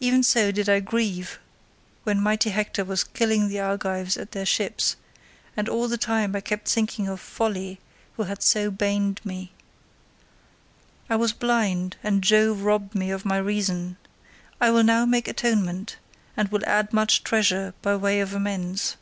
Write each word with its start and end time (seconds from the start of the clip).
Even 0.00 0.22
so 0.22 0.52
did 0.52 0.68
I 0.68 0.80
grieve 0.80 1.38
when 2.02 2.20
mighty 2.20 2.50
Hector 2.50 2.84
was 2.84 3.04
killing 3.04 3.48
the 3.48 3.58
Argives 3.58 4.18
at 4.18 4.32
their 4.32 4.44
ships, 4.44 4.96
and 5.56 5.66
all 5.66 5.88
the 5.88 5.96
time 5.96 6.36
I 6.36 6.42
kept 6.42 6.68
thinking 6.68 7.08
of 7.08 7.20
Folly 7.20 7.80
who 8.18 8.24
had 8.24 8.42
so 8.42 8.70
baned 8.70 9.22
me. 9.24 9.50
I 11.08 11.16
was 11.16 11.32
blind, 11.32 11.96
and 12.02 12.22
Jove 12.22 12.60
robbed 12.60 12.94
me 12.94 13.10
of 13.10 13.24
my 13.24 13.38
reason; 13.38 13.96
I 14.60 14.70
will 14.70 14.84
now 14.84 15.06
make 15.06 15.26
atonement, 15.26 15.96
and 16.36 16.50
will 16.52 16.66
add 16.66 16.92
much 16.92 17.24
treasure 17.24 17.72
by 17.80 17.96
way 17.96 18.20
of 18.20 18.34
amends. 18.34 18.98